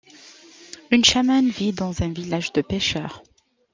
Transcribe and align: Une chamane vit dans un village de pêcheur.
Une 0.89 1.05
chamane 1.05 1.49
vit 1.51 1.73
dans 1.73 2.01
un 2.01 2.11
village 2.11 2.53
de 2.53 2.61
pêcheur. 2.63 3.21